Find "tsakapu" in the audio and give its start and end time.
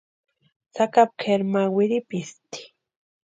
0.73-1.13